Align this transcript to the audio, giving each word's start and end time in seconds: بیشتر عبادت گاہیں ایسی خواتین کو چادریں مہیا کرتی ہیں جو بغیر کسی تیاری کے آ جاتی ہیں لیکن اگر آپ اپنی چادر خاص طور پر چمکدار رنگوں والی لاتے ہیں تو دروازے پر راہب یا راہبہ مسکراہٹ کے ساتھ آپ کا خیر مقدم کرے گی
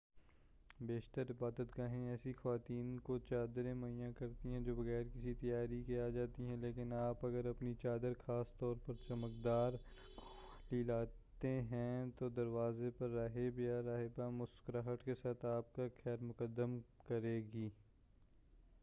بیشتر 0.79 1.29
عبادت 1.29 1.77
گاہیں 1.77 2.09
ایسی 2.09 2.33
خواتین 2.33 2.97
کو 2.99 3.17
چادریں 3.17 3.73
مہیا 3.73 4.09
کرتی 4.11 4.49
ہیں 4.49 4.59
جو 4.59 4.75
بغیر 4.75 5.03
کسی 5.13 5.33
تیاری 5.33 5.83
کے 5.83 6.01
آ 6.01 6.07
جاتی 6.09 6.45
ہیں 6.45 6.55
لیکن 6.57 6.93
اگر 6.93 6.99
آپ 6.99 7.25
اپنی 7.25 7.73
چادر 7.81 8.13
خاص 8.25 8.57
طور 8.57 8.75
پر 8.85 8.93
چمکدار 9.07 9.73
رنگوں 9.73 10.49
والی 10.71 10.83
لاتے 10.83 11.61
ہیں 11.61 12.05
تو 12.15 12.29
دروازے 12.29 12.89
پر 12.97 13.09
راہب 13.09 13.59
یا 13.59 13.81
راہبہ 13.81 14.29
مسکراہٹ 14.29 15.03
کے 15.03 15.15
ساتھ 15.21 15.45
آپ 15.45 15.73
کا 15.75 15.87
خیر 16.03 16.23
مقدم 16.23 16.77
کرے 17.07 17.41
گی 17.53 17.69